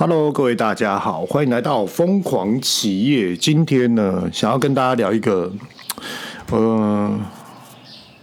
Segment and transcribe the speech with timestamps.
[0.00, 3.36] Hello，各位大家好，欢迎来到疯狂企业。
[3.36, 5.52] 今天呢，想要跟大家聊一个
[6.50, 7.20] 呃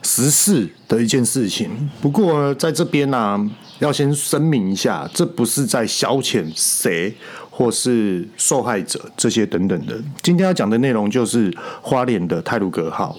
[0.02, 1.70] 时事的一件事情。
[2.02, 7.14] 不过，在这边呢、要先声明一下，这不是在消遣谁
[7.52, 9.96] 或是受害者这些等等的。
[10.24, 13.16] 今天要讲的内容就是花莲的泰鲁格号。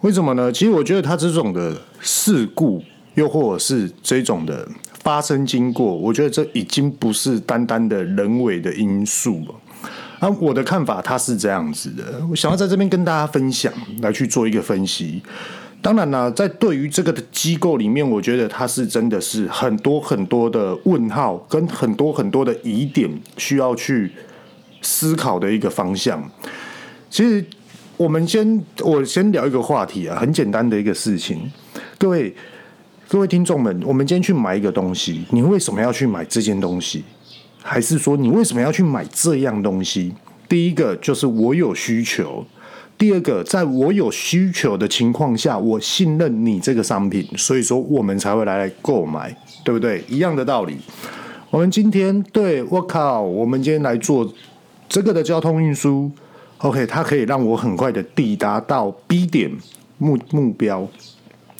[0.00, 0.50] 为什么呢？
[0.50, 2.82] 其实我觉得它这种的事故，
[3.14, 4.66] 又或者是这种的。
[5.02, 9.54] 发生经过，我觉得这已经不是单单的人为的因素了。
[10.18, 12.02] 啊，我的看法，它是这样子的。
[12.28, 15.22] 我想要在这边跟大家分享，来去做一个分析。
[15.80, 24.10] 当然呢，在对于这个的机构里面，我觉得它是真的是很多很多的问号，跟很多很多的疑点需要去
[24.82, 26.20] 思考的一个方向。
[27.08, 27.44] 其实，
[27.96, 31.48] 我们先我先聊一个话题啊，很简单的一个事情，
[31.96, 32.34] 各位。
[33.10, 37.02] 各位听众们，我们今天去买一个东西，你为什么要去买这件东西？
[37.62, 40.12] 还是说你为什么要去买这样东西？
[40.46, 42.44] 第一个就是我有需求，
[42.98, 49.34] 第二个，在我有需求的情况下，我信任你这个商品，所以说我们才会来购买，
[49.64, 50.04] 对不对？
[50.06, 50.76] 一样的道理。
[51.48, 54.30] 我们今天对，我靠，我们今天来做
[54.86, 56.10] 这个的交通运输
[56.58, 59.50] ，OK，它可以让我很快的抵达到 B 点
[59.96, 60.86] 目目标。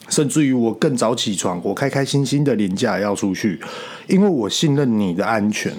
[0.09, 3.61] 甚至于我更早起床，我开开心心的连假要出去，
[4.07, 5.73] 因为我信任你的安全。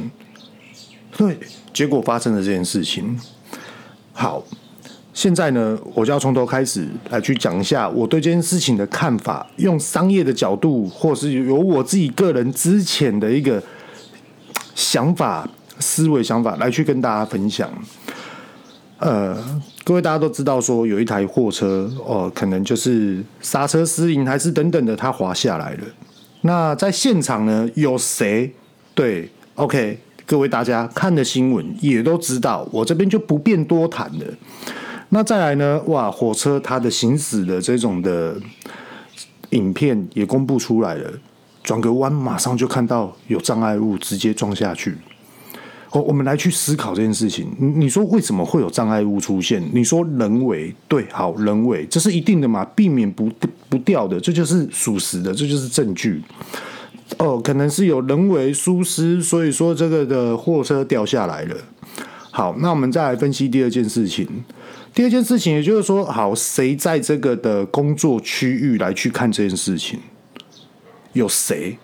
[1.18, 1.38] 对，
[1.74, 3.20] 结果发生了这件事情。
[4.14, 4.44] 好，
[5.14, 13.62] 现在呢，我就要从头开始来去讲一下我对这件事情的看法，用商业的角度，或是有我自己个人之前的一个
[14.76, 17.70] 想法、思维想法来去跟大家分享。
[19.00, 19.38] 呃，
[19.90, 25.80] 各位大家都知道，说有一台货车哦，可能就是刹车失灵，还是等等的，它滑下来了。
[26.42, 28.54] 那在现场呢，有谁？
[28.94, 34.26] 对，OK，各位大家看的新闻也都知道，我这边就不便多谈了。
[35.10, 38.36] 那再来呢，哇，火车它的行驶的这种的
[39.50, 41.11] 影片也公布出来了，
[41.64, 44.95] 转个弯马上就看到有障碍物，直接撞下去。
[45.92, 47.50] 哦，我们来去思考这件事情。
[47.58, 49.64] 你说为什么会有障碍物出现？
[49.73, 53.27] 你说人为，对，好，人为，这是一定的嘛，避免不
[53.67, 56.22] 不掉的，这就是属实的，这就是证据。
[57.17, 61.55] 哦，可能是有人为疏失，所以说这个的货车掉下来了。
[62.30, 64.27] 好，那我们再来分析第二件事情。
[64.94, 70.00] 第二件事情，也就是说，好，谁在这个的工作区域来去看这件事情？
[71.14, 71.77] 有谁？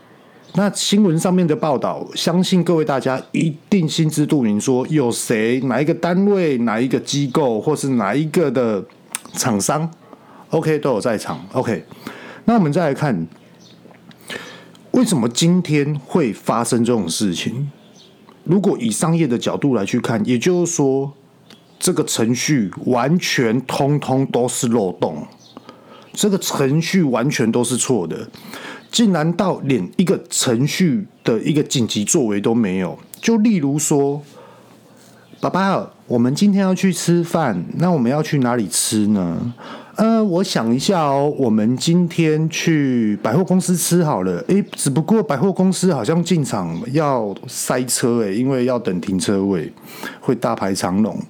[0.57, 8.81] 那新闻上面的报道，相信各位大家一定心知肚明，说有谁、哪一个单位、哪一个机构，或是哪一个的
[9.33, 9.89] 厂商
[10.51, 11.45] ，OK 都有在场。
[11.51, 11.83] OK，
[12.45, 13.27] 那我们再来看，
[14.91, 17.69] 为什么今天会发生这种事情？
[18.45, 21.11] 如果以商业的角度来去看，也就是说，
[21.77, 25.27] 这个程序完全通通都是漏洞，
[26.13, 28.29] 这个程序完全都是错的。
[28.95, 34.21] 竟然到连一个程序的一个紧急作为都没有，就例如说，
[35.41, 39.53] 爸爸，我们今天要去吃饭，那我们要去哪里吃呢？
[39.97, 44.41] 呃，我想一下哦，我们今天去百货公司吃好了。
[44.47, 49.69] 诶，只不过百货公司好像进场要塞车诶，因为要等停车位，
[50.21, 51.21] 会大排长龙。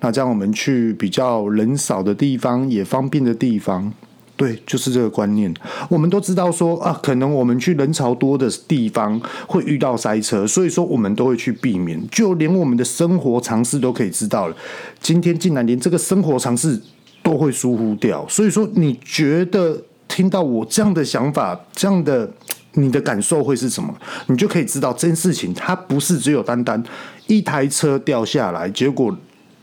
[0.00, 3.90] 那这样我们去比较人少的地方，也方便的地方。
[4.44, 5.52] 对，就是这个观念。
[5.88, 11.98] 我们都知道说啊，可能我们去人潮多的地方会遇到塞车，所以说我们都会去避免。
[12.10, 14.56] 就连我们的生活常识都可以知道了，
[15.00, 16.78] 今天竟然连这个生活常识
[17.22, 18.26] 都会疏忽掉。
[18.28, 22.30] 所以说，你觉得听到我这样的想法，这样的
[22.74, 23.96] 你的感受会是什么？
[24.26, 26.82] 你就可以知道这件事情它不是只有单单
[27.28, 29.16] 一台车掉下来，结果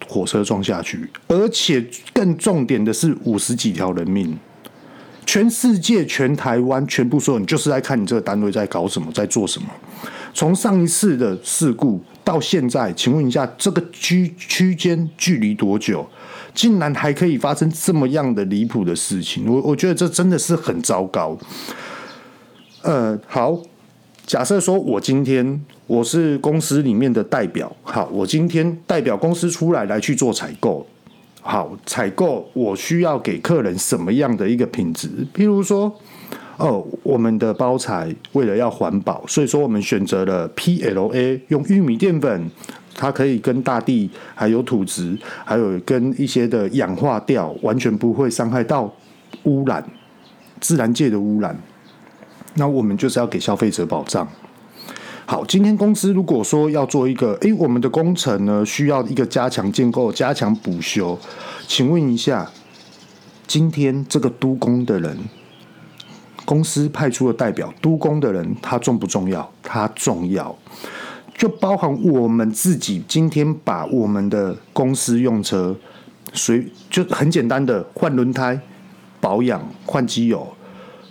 [0.08, 4.36] 火车撞下去，而且更重点的是五十几条人命。
[5.26, 9.68] 全世界、全台湾、全部所有，你就是在看你这个单位在搞什么，在做什么。
[10.34, 16.08] 从上一次的事故到现在，请问一下，这个区区间距离多久？
[16.53, 19.50] 竟然还可以发生这么样的离谱的事情？
[19.50, 21.38] 我我觉得这真的是很糟糕。
[22.82, 23.58] 呃，好，
[24.26, 30.85] 假设说我今天我是公司里面的代表，好，我今天代表公司出来来去做采购。
[31.43, 35.09] 好，采购我需要给客人什么样的一个品质？
[35.34, 35.91] 譬如说，
[36.58, 42.49] 哦，我们的包材为了要环保，所以说我们选择了 PLA，用玉米淀粉，
[42.93, 48.94] 它可以跟大地还有土质，还有跟一些的氧化掉，完全不会伤害到
[49.46, 49.84] 污染，
[50.59, 51.59] 自然界的污染。
[52.53, 54.28] 那我们就是要给消费者保障。
[55.32, 61.18] 好，今天公司如果说要做一个，诶，我们的工程呢需要一个加强建构、加强补修，
[61.66, 62.52] 请问一下，
[63.48, 65.18] 今天这个督工的人，
[66.44, 69.50] 公司派出的代表督工的人，他重不重要？
[69.64, 70.54] 他重要，
[71.34, 75.74] 就包含我们自己今天把我们的公司用车，
[76.34, 78.60] 随就很简单的换轮胎、
[79.22, 80.46] 保养、换机油，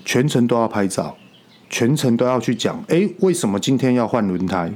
[0.05, 1.17] 全程都要拍照。
[1.71, 4.71] 全程都要去讲，哎，为什么今天要换轮胎？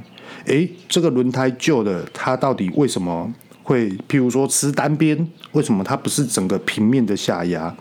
[0.47, 3.29] 哎，这个轮胎旧的，它到底为什么
[3.61, 5.27] 会，譬如说吃单边？
[5.51, 7.75] 为什么它不是整个平面的下压？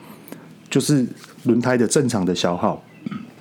[0.69, 1.07] 就是
[1.45, 2.83] 轮胎的正常的消耗，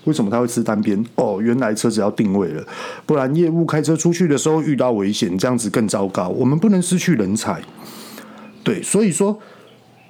[0.03, 1.03] 为什么它会吃单边？
[1.15, 2.63] 哦，原来车子要定位了，
[3.05, 6.29] 不然业务开车出去的时候遇到危险，这样子更糟糕。
[6.29, 7.59] 我们不能失去人才，
[8.63, 9.39] 对，所以说。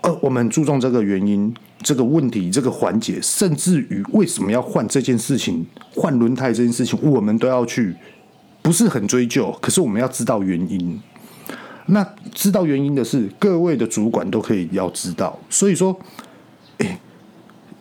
[0.03, 5.65] 呃，我们注重这个原因、这个问题、这个环节，甚至于为什么要换这件事情、
[5.95, 7.95] 换轮胎这件事情，我们都要去，
[8.61, 10.99] 不是很追究，可是我们要知道原因。
[11.85, 15.39] 那知道原因的是各位的主管都可以要知道。
[15.49, 15.97] 所以说，
[16.79, 16.99] 哎，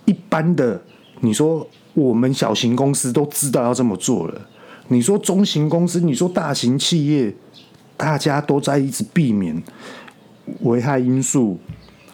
[0.05, 0.81] 一般的，
[1.23, 4.41] 你说我们小型公司都知道要这么做了，
[4.87, 7.35] 你说中型公司，你说大型企业，
[7.97, 9.61] 大家都在一直避免
[10.61, 11.59] 危害因素。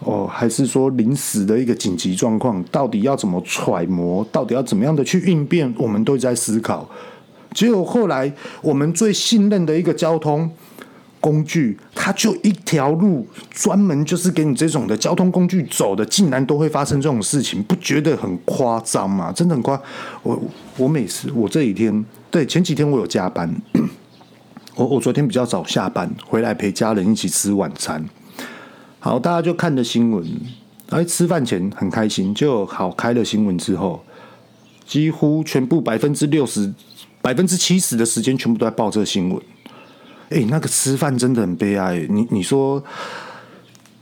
[0.01, 4.25] 哦，还是说临时的一个紧急状况，到底要怎么揣摩？
[4.31, 5.73] 到底要怎么样的去应变？
[5.77, 6.89] 我们都在思考。
[7.53, 8.31] 结果后来，
[8.61, 10.49] 我们最信任的一个交通
[11.19, 19.33] 工具，它就一条路，专门就是给你这种的交通工具走的，竟然都会发生这种事情，不觉得很夸张吗？
[19.33, 19.81] 真的很夸。
[20.23, 20.39] 我
[20.77, 23.53] 我每次我这几天，对，前几天我有加班，
[24.75, 28.07] 我我昨天比较早下班，回来陪家人一起吃晚餐。
[29.01, 30.21] 好，大家就看着新闻，
[30.89, 34.03] 哎，吃饭前很开心，就好开了新闻之后，
[34.85, 36.73] 几乎全部百分之六十、
[37.21, 39.41] 百分之七十的时间全部都在报这个新闻。
[40.31, 42.05] 哎，那个吃饭真的很悲哀。
[42.09, 42.83] 你你说，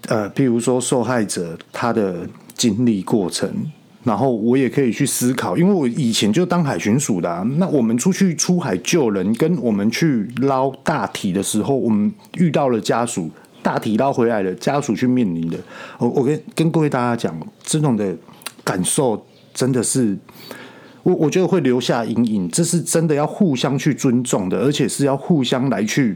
[0.08, 3.72] 呃，譬如说受害者他的经历过程，
[4.04, 13.30] 然后我也可以去思考，因为我以前就当海巡署的啊，那我们出去出海救人，跟我们去捞大体的时候，我们遇到了家属。
[13.68, 15.58] 大体捞回来了，家属去面临的，
[15.98, 18.16] 我我跟跟各位大家讲，这种的
[18.64, 19.22] 感受
[19.54, 20.18] 真的是，
[21.04, 22.50] 我我觉得会留下阴影。
[22.50, 26.16] 这是真的要互相去尊重的，而且是要互相来去，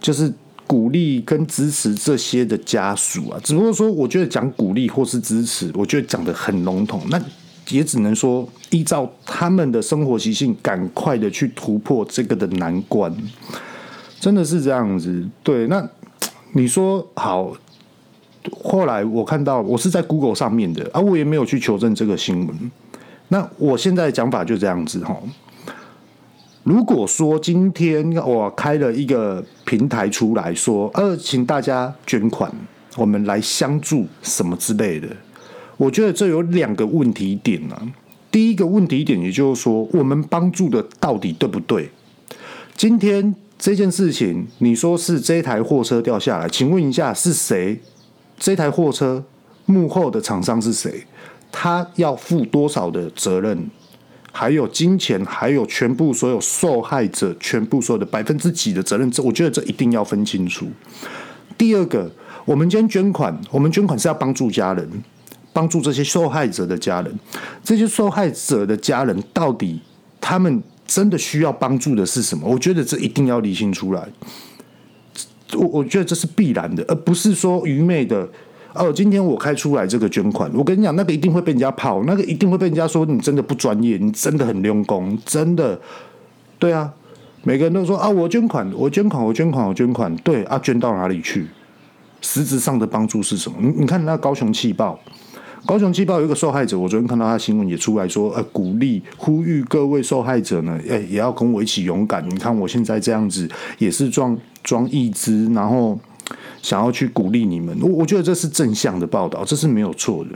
[0.00, 0.32] 就是
[0.66, 3.38] 鼓励跟支持这些的家属啊。
[3.44, 7.22] 只不过说，我觉得讲鼓励或是支持，我觉得讲得很笼统，那
[7.68, 13.14] 也只能说依照他们的生活习性，赶快的去突破这个的难关，
[14.18, 15.22] 真的是这样子。
[15.42, 15.86] 对，那。
[16.56, 17.52] 你说好，
[18.62, 22.70] 后来我看到我是在 Google 上面的，啊，我也没有去求证这个新闻。
[23.28, 25.14] 那我现在的讲法就这样子哈。
[26.62, 32.50] 如果说今天我开了一个平台出来说，呃，请大家捐款，
[32.96, 35.08] 我们来相助什么之类的，
[35.76, 37.78] 我觉得这有两个问题点呢。
[38.30, 41.90] 第一个问题点，也就是说，我们帮助的到底对不对？
[42.74, 43.34] 今天。
[43.58, 47.80] 这件事情，你说是这台货车掉下来，请问一下是谁？
[48.38, 49.24] 这台货车
[49.64, 51.06] 幕后的厂商是谁？
[51.50, 53.70] 他要负多少的责任？
[54.30, 59.10] 还有金钱，还有全部所有受害者全部所有的百分之几的责任？
[59.10, 60.66] 这我觉得这一定要分清楚。
[61.56, 62.10] 第二个，
[62.44, 64.86] 我们今天捐款，我们捐款是要帮助家人，
[65.54, 67.18] 帮助这些受害者的家人。
[67.64, 69.80] 这些受害者的家人到底
[70.20, 70.62] 他们？
[70.86, 72.48] 真的需要帮助的是什么？
[72.48, 74.08] 我觉得这一定要理清出来。
[75.52, 78.28] 我我觉得这是必然的，而不是说愚昧的。
[78.74, 85.80] 哦，今天我开出来这个捐款，我跟你讲，那个一定会被人家跑，那个一定会被人家说你真的不专业，你真的很用功，真的。
[86.58, 86.92] 对啊，
[87.42, 90.14] 每个人都说啊，我捐款，我捐款，我捐款，我捐款。
[90.16, 91.46] 对啊，捐到哪里去？
[92.20, 93.56] 实质上的帮助是什么？
[93.62, 94.98] 你你看那高雄气爆。
[95.66, 102.24] 高雄气爆有一个受害者，我昨天看到他新闻也出来说，呃，鼓励呼吁各位受害者呢，哎，也要跟我一起勇敢。
[102.30, 105.98] 你看我现在这样子，也是装装义肢，然后
[106.62, 107.76] 想要去鼓励你们。
[107.82, 110.30] 我我觉得这是正向的报道，这是没有错的。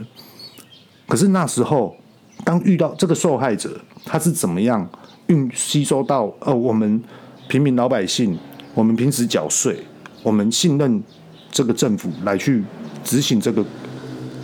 [1.07, 1.95] 可是那时候，
[2.43, 4.85] 当遇到这个受害者，他是怎么样
[5.27, 7.01] 运吸收到呃，我们
[7.47, 8.37] 平民老百姓，
[8.73, 9.79] 我们平时缴税，
[10.23, 11.01] 我们信任
[11.49, 12.61] 这个政府来去
[13.01, 13.65] 执行这个。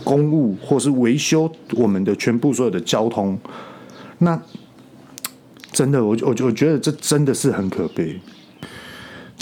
[0.08, 3.38] 公务或是维修我们的全部所有的交通，
[4.16, 4.40] 那
[5.70, 8.18] 真的，我我我觉得这真的是很可悲，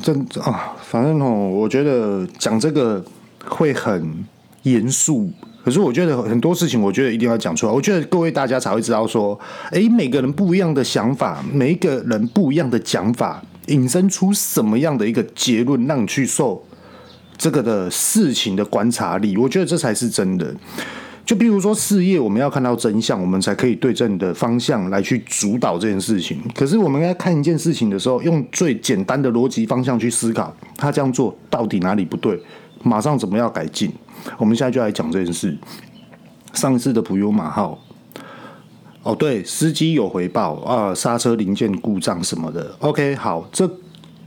[0.02, 3.04] 真啊，反正哦，我觉得讲这个
[3.44, 4.24] 会很
[4.64, 5.30] 严肃。
[5.64, 7.72] 可是我觉得很多事情，我觉得一定要讲出来。
[7.72, 9.38] 我觉得各位大家才会知道说，
[9.70, 16.60] 诶，每个人不一样的想法，每一个人不一样的讲法，引申出什么样的一个结论，让你去受
[17.36, 19.36] 这个的事情的观察力。
[19.36, 20.54] 我觉得这才是真的。
[21.24, 26.38] 就比如说事业，我们要看到真相，我们才可以对正的方向来去主导这件事情。
[26.54, 32.40] 可是我们在看一件事情的时候，用最简单的逻辑方向去思考，他这样做到底哪里不对？
[32.84, 33.92] 马上怎么样改进？
[34.38, 35.56] 我们现在就来讲这件事。
[36.52, 37.76] 上次的普悠玛号，
[39.02, 42.72] 哦，对，司机有回报啊，刹车零件故障什么的。
[42.78, 43.68] OK，好，这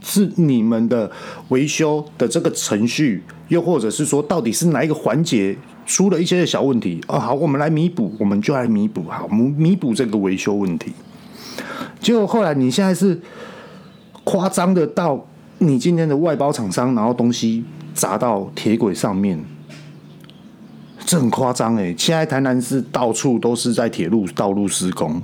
[0.00, 1.10] 是你们的
[1.48, 7.00] 维修的这个程序，又或者是说，到底是哪一个环节出了一些小问题？
[7.08, 10.92] 哦，好，我们来弥补，我们就来弥补，好，弥弥补这个维修问题。
[12.00, 13.20] 结果后来你现在是
[14.24, 15.26] 夸张的到
[15.58, 17.64] 你今天的外包厂商，然后东西。
[17.92, 19.38] 砸到铁轨上面，
[21.04, 21.92] 这很夸张哎！
[21.98, 25.20] 现在台南市到处都是在铁路道路施工。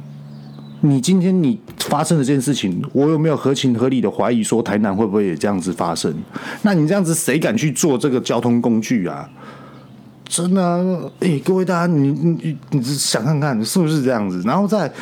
[0.80, 6.14] 你今天你发生的这件事情，我有没有合情合理的怀疑说台南会不会也这样子发生？
[6.62, 9.28] 那你这样子谁敢去做这个交通工具啊？
[10.25, 14.42] 真的啊，哎，各位大家，你你你你想看看是不是这样子？
[14.45, 14.92] 然后再，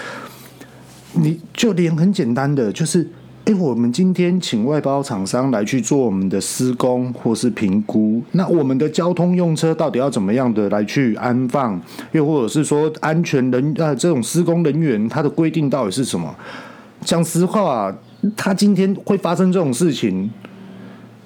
[1.13, 3.09] 你就连很简单的就是。
[3.47, 11.79] 诶，我们今天请外包厂商来去做我们的施工或是评估，那我们的交通用车到底要怎么样的来去安放？
[12.13, 16.35] 又或者是说安全人呃这种施工人员他的规定到底是什么？
[17.03, 17.95] 讲实话，
[18.35, 20.31] 他今天会发生这种事情，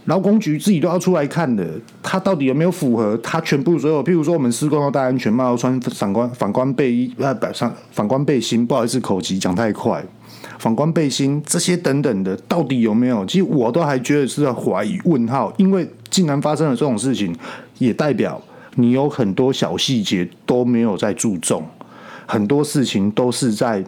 [0.06, 1.64] 劳工局自己都要出来看的，
[2.02, 4.02] 他到底有没有符合他全部所有？
[4.02, 10.04] 譬如说我们施工要戴安全帽，要穿反光反光背衣呃，反反光背心，不好意思，口急讲太快。
[10.58, 13.24] 反光背心这些等等的，到底有没有？
[13.26, 17.34] 其实我都还觉得是在怀疑问号，因为竟然发生了这种事情，
[17.78, 18.42] 也代表
[18.74, 21.64] 你有很多小细节都没有在注重，
[22.26, 23.84] 很多事情都是在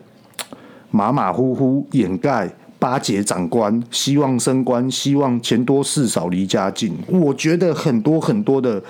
[0.93, 2.49] 马马虎虎掩盖，
[2.79, 6.97] 巴结长官，希望升官，希望钱多事少离家近。
[7.09, 8.81] 我觉得很多很多的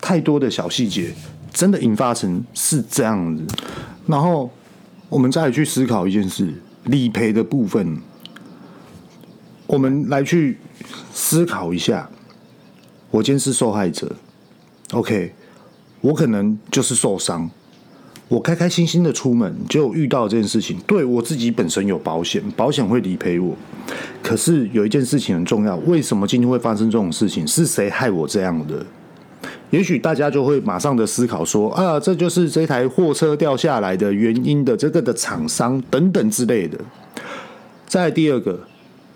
[0.00, 1.12] 太多的小细节，
[1.52, 3.44] 真的引发成是这样子。
[4.06, 4.50] 然后
[5.10, 6.52] 我们再去思考一件事。
[6.84, 7.98] 理赔的部分，
[9.66, 10.58] 我们来去
[11.12, 12.08] 思考一下。
[13.10, 14.16] 我今天是受害者
[14.92, 15.34] ，OK，
[16.00, 17.50] 我可能就是受伤。
[18.28, 20.78] 我开开心心的出门，就遇到这件事情。
[20.86, 23.54] 对，我自己本身有保险，保险会理赔我。
[24.22, 27.46] 可是有一件事情很重要，为什么今天会发生这种事情？
[27.46, 28.86] 是谁害我这样的？
[29.72, 36.78] 也许大家就会马上的思考说啊，这就是这台货车掉下来的原因的这个的厂商等等之类的。
[37.86, 38.60] 再第二个，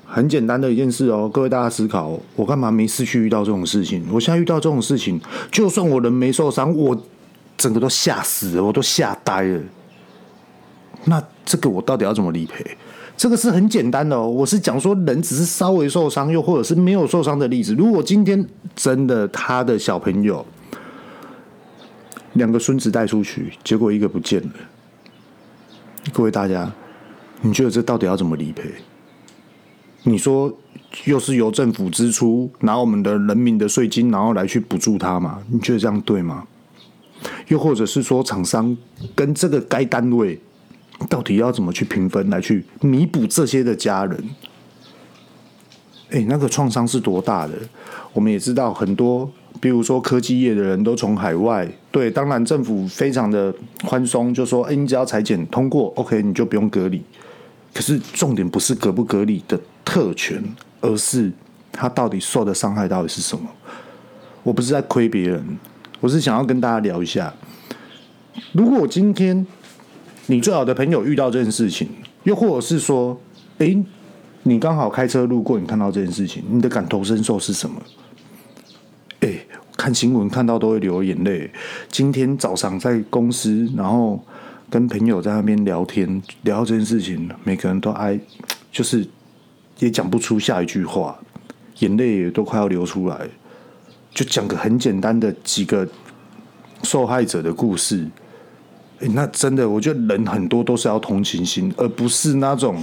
[0.06, 4.02] 很简单的一件事哦，各位大家思考，我干嘛没事去遇到这种事情？
[4.10, 5.20] 我现在遇到这种事情，
[5.52, 6.98] 就算我人没受伤，我
[7.58, 9.60] 整个都吓死了，我都吓呆了。
[11.04, 12.64] 那这个我到底要怎么理赔？
[13.16, 17.74] 这个是很简单的哦，我是讲说人只是稍微受伤，又或者是没有受伤的例子。
[17.74, 20.44] 如果今天真的他的小朋友
[22.34, 24.50] 两个孙子带出去，结果一个不见了，
[26.12, 26.70] 各位大家，
[27.40, 28.70] 你觉得这到底要怎么理赔？
[30.02, 30.54] 你说
[31.06, 35.42] 又是由政府支出，拿我们的人民的税金，然后来去补助他吗？
[35.50, 36.44] 你觉得这样对吗？
[37.48, 38.76] 又或者是说厂商
[39.14, 40.38] 跟这个该单位？
[41.08, 44.24] 到底要怎么去平分来去弥补这些的家人？
[46.10, 47.54] 哎，那个创伤是多大的？
[48.12, 49.28] 我们也知道很多，
[49.60, 53.52] 比如说科技业的人都从海外，对，当然政府非常的
[53.84, 57.02] 宽松，就说，哎，你只要裁剪通过，OK，你就不用隔离。
[57.74, 60.42] 可是重点不是隔不隔离的特权，
[60.80, 61.30] 而是
[61.72, 63.44] 他到底受的伤害到底是什么？
[64.44, 65.58] 我不是在亏别人，
[66.00, 67.34] 我是想要跟大家聊一下，
[68.52, 69.44] 如果我今天。
[70.28, 71.88] 你最好的朋友遇到这件事情，
[72.24, 73.18] 又或者是说，
[73.58, 73.80] 诶，
[74.42, 77.80] 你刚好开车路过，你看到这件事情，你的感同身受是什么？
[79.20, 81.50] 诶，看新闻看到都会流眼泪。
[81.88, 84.20] 今天早上在公司，然后
[84.68, 88.18] 跟朋友在那边聊天，聊到这件事情，每个人都哀，
[88.72, 89.06] 就是
[89.78, 91.16] 也讲不出下一句话，
[91.78, 93.28] 眼泪也都快要流出来。
[94.12, 95.86] 就讲个很简单的几个
[96.82, 98.08] 受害者的故事。
[99.00, 102.82] 欸、那真的，我觉得人很多都是要同情心，而不是那种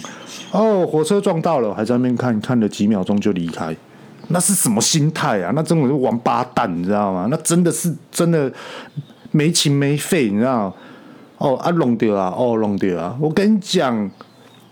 [0.51, 3.75] 哦，火车撞到了，还在那边看看了几秒钟就离开，
[4.27, 5.51] 那是什么心态啊？
[5.55, 7.27] 那真的是王八蛋，你知道吗？
[7.31, 8.51] 那真的是真的
[9.31, 10.73] 没情没肺，你知道？
[11.39, 13.17] 哦啊，弄掉啊，哦弄掉啊！
[13.19, 14.09] 我跟你讲，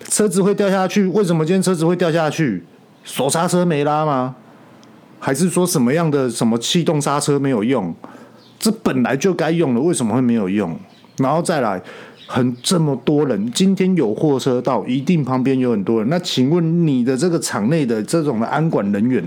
[0.08, 2.64] 车子会掉下去，为什么今天车子会掉下去？
[3.04, 4.36] 手刹车没拉吗？
[5.20, 7.94] 还是说什么样的什么气动刹车没有用？
[8.58, 10.80] 这本来就该用的，为什么会没有用？
[11.22, 11.82] 然后再来，
[12.28, 16.10] 很这么多人，今天有货车到，一定旁边有很多人。
[16.10, 19.24] 那请问你的这个场内的这种的安管人员，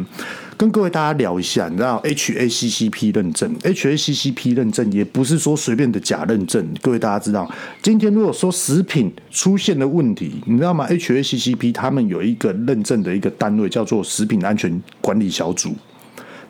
[0.56, 6.66] 跟各位大家聊一下，你知道 HACCP 认证，HACCP 认证也不是说随便的假认证。
[6.80, 7.50] 各位大家知道，
[7.82, 15.74] 今天如果说食品出现了问题，你知道吗？HACCP 他们有一个认证的一个单位叫做食品安全管理小组。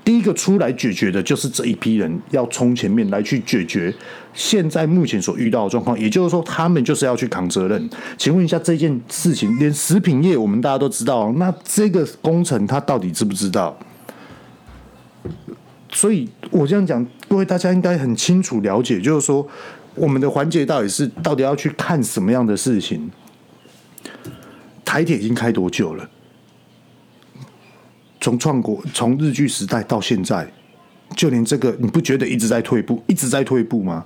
[0.04, 3.92] 第一个出来解决的就是这一批人，要冲前面来去解决
[4.34, 7.88] 现在目前所遇到的状况，也就是说，他们就是要去扛责任。
[8.18, 13.74] 请问一下，这件事情连食品业我们大家都知道，那这个工程他到底知不知道？
[15.90, 19.46] 所以我这样讲，各位大家应该很清楚了解，就是说
[19.94, 23.10] 我们的环节到底是到底要去看什么样的事情。
[24.84, 26.06] 台铁已经开多久了？
[28.24, 30.50] 从创国，从日剧时代到现在，
[31.14, 34.02] 就连这个你不觉得一直在退步，一直在退步吗？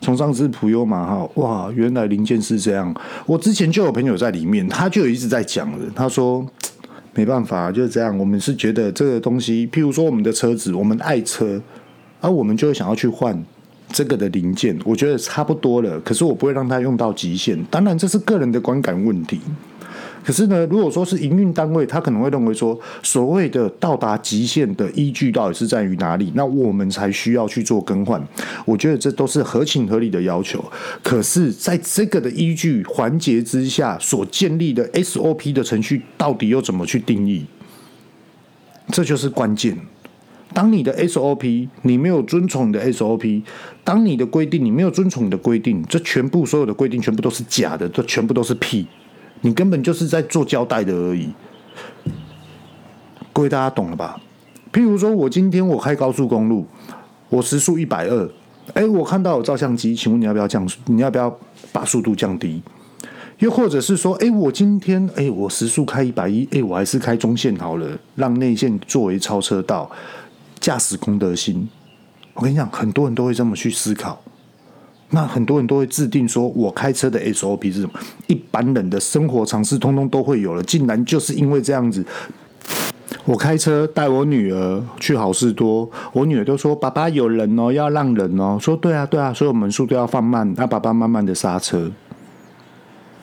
[0.00, 2.92] 从上次普悠玛哈，哇，原来零件是这样。
[3.26, 5.78] 我之前就有朋友在里面，他就一直在讲了。
[5.94, 6.44] 他说
[7.14, 8.18] 没办法，就是这样。
[8.18, 11.62] 我们是觉得这个东西，譬如说我们的车子，我们爱车，
[12.20, 13.40] 而、我们就会想要去换
[13.92, 14.76] 这个的零件。
[14.84, 17.56] 我觉得差不多了，可是我不会让它用到极限。
[17.70, 19.40] 当然，这是个人的观感问题。
[20.22, 26.30] 可是呢，如果说是营运单位，他可能会认为说，所谓的到达极限的依据到底是在于哪里？
[26.34, 28.22] 那我们才需要去做更换。
[28.64, 30.62] 我觉得这都是合情合理的要求。
[31.02, 37.46] 可是，在这个的依据环节之下所建立的 SOP 的程序，到底又怎么去定义？
[38.88, 39.78] 这就是关键。
[40.52, 43.42] 当你的 SOP 你没有遵从你的 SOP，
[43.84, 48.86] 当你的规定你没有遵从你的规定，这全部所有的规定全部都是假的，这全部都是屁。
[49.42, 51.32] 你根本就是在做交代的而已，
[53.32, 54.20] 各位大家懂了吧？
[54.72, 56.66] 譬如说，我今天我开高速公路，
[57.28, 58.30] 我时速一百二，
[58.74, 60.78] 哎，我看到有照相机，请问你要不要降速？
[60.86, 61.34] 你要不要
[61.72, 62.62] 把速度降低？
[63.38, 69.90] 又或者是说，哎，我今天哎，我时速开一百一，哎，我还是开中线好了，让内线作为超车道，
[70.60, 71.66] 驾驶公德心。
[72.34, 74.22] 我跟你讲，很多人都会这么去思考。
[75.12, 77.92] 那很多人都会制定说，我开车的 SOP 是什么？
[78.28, 80.62] 一般人的生活常识通通都会有了。
[80.62, 82.04] 竟然就是因为这样子，
[83.24, 91.90] 我开车带我女儿去好事多，我女儿都说：“爸爸有人哦，要让人哦。”说：“对啊，对啊，所有门速都要放慢，让爸爸慢慢的刹车。”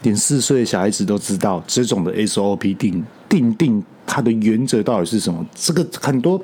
[0.04, 5.46] 连四岁的小孩子都知道这种的 SOP 定定定它的原则到底是什么？
[5.56, 6.42] 这个很多。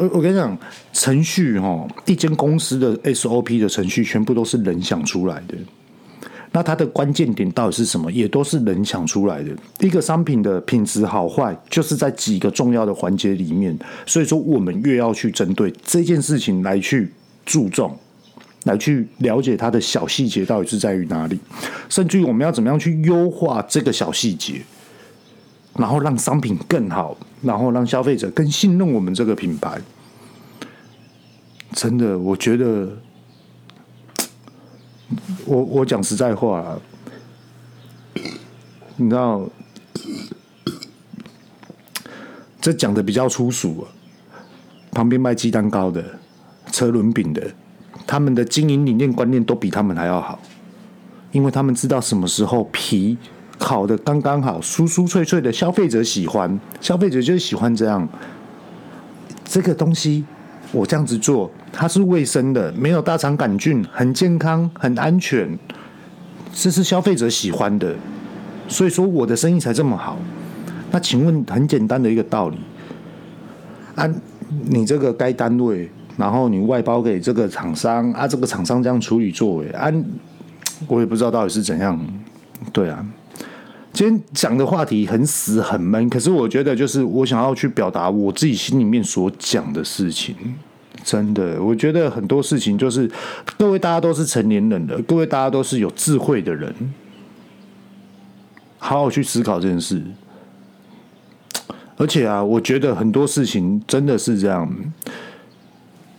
[0.00, 0.56] 呃，我跟你讲，
[0.94, 5.54] 程序哈，一间公司的 SOP 的程序全部都是人想出来的。
[6.52, 8.10] 那它的关键点到底是什么？
[8.10, 9.50] 也都是人想出来的。
[9.80, 13.78] 一个商品的品质好坏，就是在几个重要的环节里面。
[14.06, 17.12] 所以说，我们越要去针对这件事情来去
[17.44, 17.94] 注重，
[18.64, 21.38] 来去了解它的小细节到底是在于哪里，
[21.90, 24.62] 甚至于我们要怎么样去优化这个小细节。
[25.76, 29.80] 然后让商品更好，然后让消费者更信任我们这个品牌。
[31.72, 32.90] 真的，我觉得，
[35.46, 36.78] 我我讲实在话，
[38.96, 39.48] 你知道，
[42.60, 43.86] 这讲的比较粗俗。
[44.90, 46.04] 旁边卖鸡蛋糕的、
[46.72, 47.54] 车轮饼的，
[48.06, 50.40] 他们的经营理念观念都比他们还要好，
[51.30, 53.16] 因为他们知道什么时候皮。
[53.60, 58.08] 烤的刚刚好，酥酥脆脆的，消费者喜欢，消费者就是喜欢这样。
[59.44, 60.24] 这个东西
[60.72, 65.58] 我这样子做，它是卫生的，没有大肠杆菌，很健康，很安全，
[66.54, 67.94] 这是消费者喜欢的，
[68.66, 70.16] 所以说我的生意才这么好。
[70.90, 72.56] 那请问很简单的一个道理，
[73.96, 74.14] 按、啊、
[74.68, 80.04] 你这个该单位，然后你外包给这个厂商啊，这个厂商这样处理作为，按、啊、
[80.86, 82.00] 我也不知道到底是怎样，
[82.72, 83.04] 对啊。
[84.00, 90.34] 今天讲的话题很死很闷，可是我觉得就是我想要去表达我自己心里面所讲的事情。
[91.04, 93.10] 真的，我觉得很多事情就是
[93.58, 96.74] 各位大家都是成年人了，各位大家都是有智慧的人，
[98.78, 100.02] 好好去思考这件事。
[101.98, 104.66] 而且啊，我觉得很多事情真的是这样。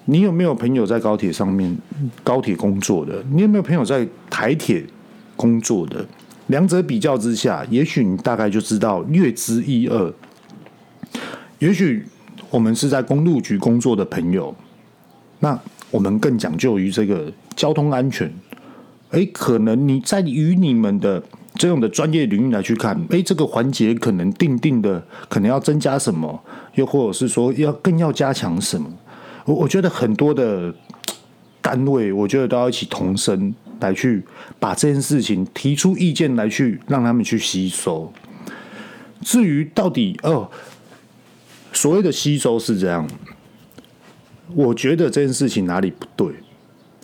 [0.06, 1.76] 你有没有朋友在高铁上面
[2.24, 3.24] 高铁工作的？
[3.32, 4.86] 你有没有朋友在台铁
[5.36, 6.06] 工作的？
[6.52, 10.14] 两者比较之下，也许你大概就知道略知一二。
[11.60, 12.06] 也许
[12.50, 14.54] 我们是在公路局工作的朋友，
[15.40, 15.58] 那
[15.90, 18.32] 我们更讲究于这个交通安全。
[19.12, 21.24] 诶，可能你在于你们的
[21.56, 26.42] 这样的专业领域来去看，诶，这个环节可能定定的可能要增加什么，
[26.76, 28.92] 又或者是说要更要加强什么。
[29.46, 30.74] 我我觉得很多的
[31.62, 34.24] 单位，我觉得都要一起同声来去
[34.60, 38.14] 把这件事情提出意见来去让他们去吸收。
[39.22, 40.50] 至于到底哦，
[41.74, 43.06] 所谓的吸收是这样，
[44.56, 46.34] 我觉得这件事情哪里不对？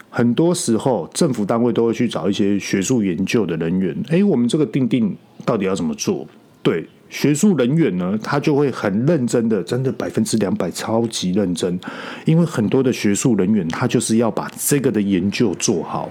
[0.10, 6.26] 很多时候政府单位都会去找一些学术研究的人员，诶，我们这个定定到底要怎么做？
[6.64, 6.88] 对。
[7.10, 11.80] 学术人员呢，他就会很认真的，真的百分之两百超级认真，
[12.26, 16.10] 因为很多的学术人员，他就是要把这个的研究做好，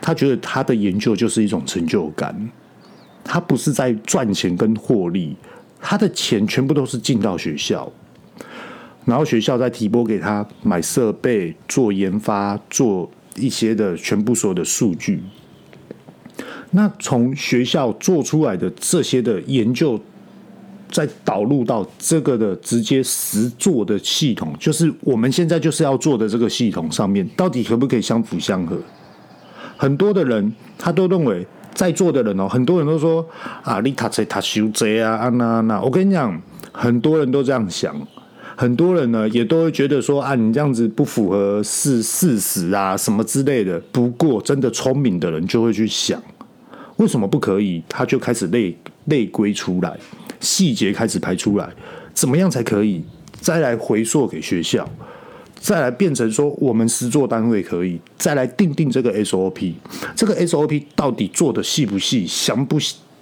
[0.00, 2.50] 他觉得他的研究就是一种成就感，
[3.24, 5.36] 他不是在赚钱跟获利，
[5.80, 7.90] 他的钱全部都是进到学校，
[9.04, 15.22] 然后学校再提拨给他买设备、做研发、做一些的全部所有的数据，
[16.70, 20.00] 那从学校做出来的这些的研究。
[20.90, 28.80] 再导入到这个的直接实做的系统，就是我们现在就是要做的这个系统上面，到底可不可以相辅相合？
[29.78, 33.26] 很多的人他都认为，在座的人哦，很多人都说
[33.62, 36.38] 啊，你他这他修这啊啊那那，我跟你讲，
[36.72, 37.96] 很多人都这样想，
[38.56, 43.80] 很多人呢也都会觉得说啊，你这样子不符合事事实啊什么之类的。
[43.92, 46.20] 不过，真的聪明的人就会去想，
[46.96, 47.82] 为什么不可以？
[47.88, 49.96] 他就开始内内归出来。
[50.40, 51.68] 细节开始排出来，
[52.12, 53.04] 怎么样才可以？
[53.40, 54.88] 再来回溯给学校，
[55.60, 59.74] 再来变成说我们实作单位可以，再来定定这个 SOP。
[60.14, 62.26] 这个 SOP 到底做的细不细？
[62.26, 62.78] 详不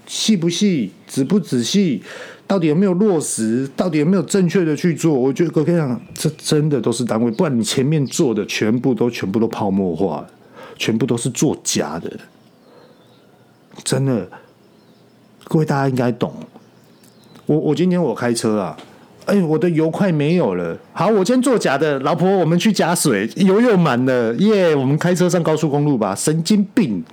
[0.07, 0.93] 细不细？
[1.07, 2.03] 仔不仔细？
[2.47, 3.69] 到底有没有落实？
[3.75, 5.13] 到底有没有正确的去做？
[5.15, 10.25] 我觉得我跟你讲，这真的都是单位，不然你前面做的全部都全部都泡沫化，
[10.77, 12.21] 全部都是做假的。
[13.83, 14.31] 真的，
[15.45, 16.33] 各位大家应该懂。
[17.47, 18.77] 我我今天我开车啊，
[19.27, 20.79] 哎，我的油快没有了。
[20.93, 24.73] 好，我今天做假的，老婆，我们去加水，油又满了，耶！
[24.75, 26.15] 我们开车上高速公路吧。
[26.15, 27.05] 神经病！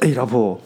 [0.00, 0.60] 哎，老婆，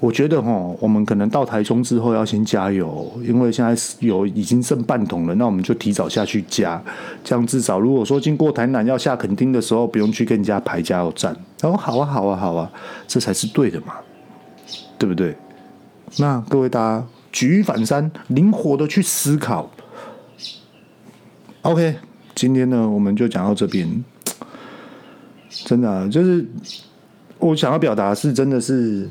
[0.00, 6.82] 我觉得哈，我们可能到台中之后要先加油，因为现在油已经剩半桶了，那我们就提早下去加，
[7.22, 11.32] 这样至少如果说经过台南要下垦丁的时候，不用去跟人家排加油站。
[11.62, 12.68] 哦，好啊，好啊，好啊，
[13.06, 13.94] 这才是对的嘛，
[14.98, 15.36] 对不对？
[16.18, 17.06] 那各位大家。
[17.34, 19.68] 举一反三，灵活的去思考。
[21.64, 21.96] OK，
[22.34, 24.04] 今天呢，我们就讲到这边。
[25.48, 26.46] 真的，就是
[27.38, 29.08] 我想要表达是，真的是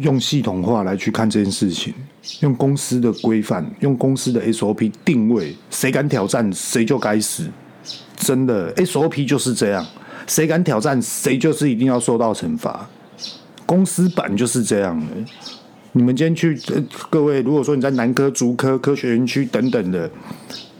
[0.00, 1.94] 用系统化来去看这件事情，
[2.40, 7.48] 用公司的规范，用公司的 SOP 定位，谁敢挑战，谁就该死。
[8.14, 9.86] 真的，SOP 就是这样，
[10.26, 12.86] 谁敢挑战，谁就是一定要受到惩罚。
[13.64, 15.06] 公司版就是这样的。
[15.96, 16.60] 你们今天去，
[17.08, 20.10] 各位，如果说你在南科、竹科、科学园区等等的，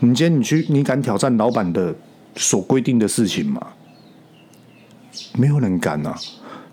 [0.01, 1.95] 你今天你去，你敢挑战老板的
[2.35, 3.65] 所规定的事情吗？
[5.39, 6.19] 没有人敢啊！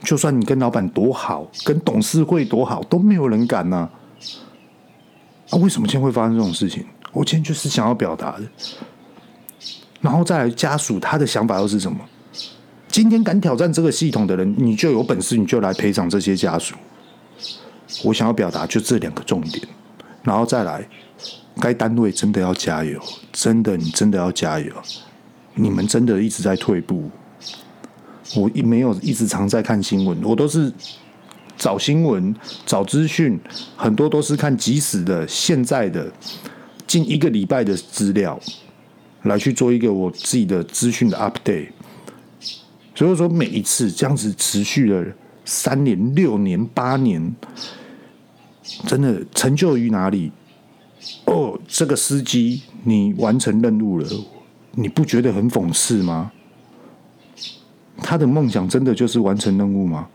[0.04, 3.88] 就算你跟老板多好，跟董事会多好，都没有人敢呐。
[5.52, 6.84] 啊，为什么今天会发生这种事情？
[7.14, 8.44] 我今天就是想要表达的。
[10.02, 12.00] 然后再来家属他的想法又是什么？
[12.88, 16.74] 今天敢挑战这个系统的人，你就有本事，你就来赔偿这些家属。
[18.04, 19.68] 我想要表达就这两个重点，
[20.24, 20.88] 然后再来，
[21.60, 23.02] 该单位真的要加油，
[23.32, 24.74] 真的你真的要加油，
[25.56, 27.10] 你们真的一直在退步。
[28.36, 30.72] 我一没有一直常在看新闻，我都是
[31.58, 32.34] 找新闻、
[32.66, 33.38] 找资讯，
[33.76, 36.10] 很多都是看即时的、现在的、
[36.88, 38.40] 近一个礼拜的资料，
[39.24, 41.72] 来去做一个我自己的资讯的 update。
[42.96, 45.06] 所以说，每一次这样子持续了
[45.44, 47.36] 三年、六年、八年。
[48.86, 50.32] 真的成就于哪里？
[51.26, 54.08] 哦，这个司机你完成任务了，
[54.74, 56.32] 你不觉得很讽刺吗？
[57.98, 60.08] 他的梦想真的就是完成任务吗？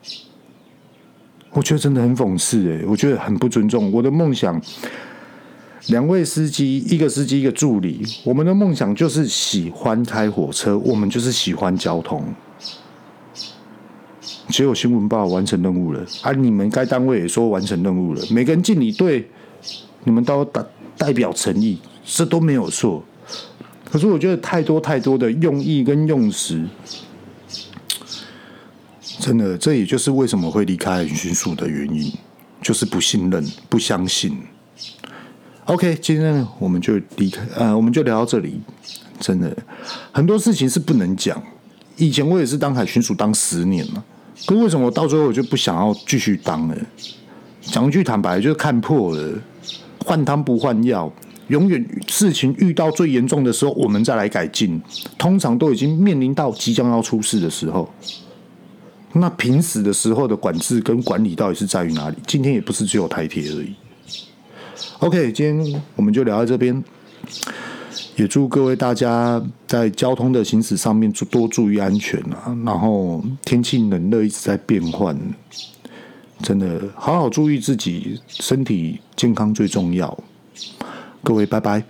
[1.50, 4.60] 我觉得真的很讽刺诶，我觉得很不尊重我的梦想。
[5.86, 12.24] 两位司机，一个司机，一个助理，我们的梦想就是喜欢开火车，我们就是喜欢交通。
[14.56, 19.28] 只有新闻报完成任务了，而、啊、你们该单位也说完成任务了，每个人敬你对，
[20.04, 20.64] 你们都代
[20.96, 23.04] 代表诚意，这都没有错。
[23.84, 26.64] 可是我觉得太多太多的用意跟用词，
[29.18, 32.10] 真的，这也就是为什么会离开海巡署的原因，
[32.62, 34.38] 就是不信任、不相信。
[35.66, 38.58] OK，今天，我们就离开，呃，我们就聊到这里。
[39.20, 39.54] 真的，
[40.12, 41.42] 很多事情是不能讲。
[41.98, 44.02] 以前我也是当海巡署当十年了。
[44.44, 46.76] 可为什么到最后我就不想要继续当了？
[47.62, 49.38] 讲句坦白，就是看破了，
[50.04, 51.12] 换汤不换药。
[51.48, 54.82] 永远事情遇到最严重的时候，我们再来改进。
[55.16, 57.88] 通常都已经面临到即将要出事的时候。
[59.12, 62.16] 那平时的时候的管制跟管理到底是在于哪里？
[62.26, 63.74] 今天也不是只有台铁而已。
[64.98, 66.84] OK，今天我们就聊到这边。
[68.16, 72.56] 也祝各位大家在交通的行驶上面多注意安全啊！
[72.64, 75.14] 然后天气冷热一直在变换，
[76.42, 80.18] 真的好好注意自己身体健康最重要。
[81.22, 81.82] 各位，拜拜。